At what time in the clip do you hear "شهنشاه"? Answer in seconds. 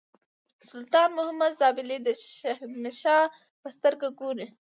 2.37-3.25